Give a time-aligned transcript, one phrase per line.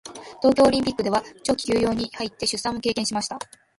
[0.41, 3.37] 東京オリンピックでは長期休養に入って出産も経験しました。